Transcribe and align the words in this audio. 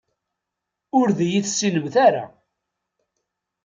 Ur 0.99 1.07
d-iyi-tessinemt 1.17 1.95
ara. 2.07 2.25